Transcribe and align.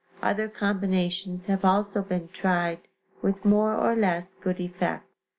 Other 0.23 0.47
combinations 0.49 1.45
have 1.45 1.63
also 1.63 2.01
been 2.01 2.29
tried, 2.29 2.79
with 3.21 3.45
more 3.45 3.75
or 3.75 3.95
less 3.95 4.33
good 4.33 4.59
effect. 4.59 5.05